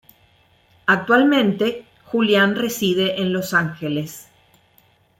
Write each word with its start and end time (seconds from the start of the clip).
Actualmente, 0.87 1.85
Julian 2.05 2.55
reside 2.55 3.21
en 3.21 3.31
Los 3.33 3.53
Ángeles. 3.53 4.29